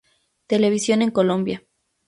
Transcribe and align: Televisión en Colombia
Televisión 0.47 1.03
en 1.03 1.11
Colombia 1.11 1.63